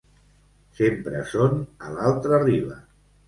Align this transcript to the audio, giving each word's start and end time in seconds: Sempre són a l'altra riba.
Sempre 0.77 1.21
són 1.33 1.61
a 1.89 1.93
l'altra 1.97 2.41
riba. 2.47 2.79